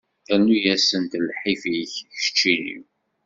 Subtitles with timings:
[0.39, 2.77] Rnu-asent lḥif-ik keččini!